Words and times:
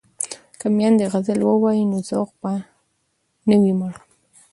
که 0.59 0.67
میندې 0.77 1.05
غزل 1.13 1.39
ووايي 1.43 1.83
نو 1.91 1.97
ذوق 2.09 2.29
به 2.41 2.53
نه 3.49 3.55
وي 3.61 3.73
مړ. 3.79 3.93